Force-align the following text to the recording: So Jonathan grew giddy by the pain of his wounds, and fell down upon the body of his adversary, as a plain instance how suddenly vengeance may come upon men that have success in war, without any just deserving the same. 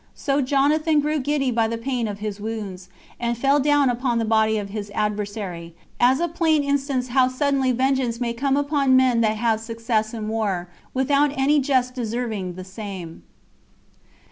So 0.15 0.41
Jonathan 0.41 0.99
grew 0.99 1.19
giddy 1.19 1.51
by 1.51 1.67
the 1.67 1.77
pain 1.77 2.07
of 2.07 2.17
his 2.17 2.41
wounds, 2.41 2.89
and 3.19 3.37
fell 3.37 3.59
down 3.59 3.87
upon 3.87 4.17
the 4.17 4.25
body 4.25 4.57
of 4.57 4.69
his 4.71 4.89
adversary, 4.95 5.75
as 5.99 6.19
a 6.19 6.27
plain 6.27 6.63
instance 6.63 7.09
how 7.09 7.27
suddenly 7.27 7.71
vengeance 7.71 8.19
may 8.19 8.33
come 8.33 8.57
upon 8.57 8.95
men 8.95 9.21
that 9.21 9.37
have 9.37 9.59
success 9.59 10.11
in 10.11 10.27
war, 10.27 10.69
without 10.95 11.37
any 11.37 11.59
just 11.59 11.93
deserving 11.93 12.55
the 12.55 12.63
same. 12.65 13.21